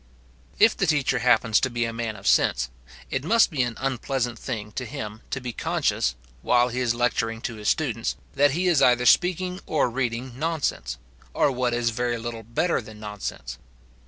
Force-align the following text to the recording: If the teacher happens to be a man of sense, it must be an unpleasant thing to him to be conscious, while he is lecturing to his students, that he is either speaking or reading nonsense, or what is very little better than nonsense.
If 0.57 0.75
the 0.75 0.87
teacher 0.87 1.19
happens 1.19 1.59
to 1.59 1.69
be 1.69 1.85
a 1.85 1.93
man 1.93 2.15
of 2.15 2.25
sense, 2.25 2.69
it 3.11 3.23
must 3.23 3.51
be 3.51 3.61
an 3.61 3.75
unpleasant 3.79 4.39
thing 4.39 4.71
to 4.71 4.87
him 4.87 5.21
to 5.29 5.39
be 5.39 5.53
conscious, 5.53 6.15
while 6.41 6.69
he 6.69 6.79
is 6.79 6.95
lecturing 6.95 7.39
to 7.41 7.53
his 7.57 7.69
students, 7.69 8.15
that 8.33 8.49
he 8.53 8.65
is 8.67 8.81
either 8.81 9.05
speaking 9.05 9.59
or 9.67 9.91
reading 9.91 10.39
nonsense, 10.39 10.97
or 11.35 11.51
what 11.51 11.75
is 11.75 11.91
very 11.91 12.17
little 12.17 12.41
better 12.41 12.81
than 12.81 12.99
nonsense. 12.99 13.59